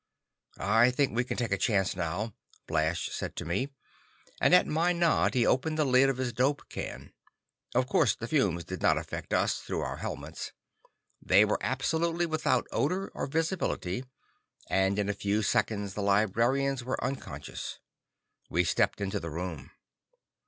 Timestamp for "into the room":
19.01-19.69